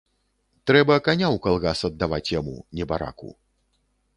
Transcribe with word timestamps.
Трэба 0.69 0.95
каня 1.07 1.27
ў 1.27 1.37
калгас 1.47 1.79
аддаваць 1.91 2.33
яму, 2.39 2.57
небараку. 2.81 3.29